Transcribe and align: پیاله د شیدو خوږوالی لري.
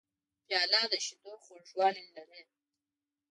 پیاله 0.45 0.81
د 0.91 0.93
شیدو 1.05 1.33
خوږوالی 1.43 2.05
لري. 2.15 2.41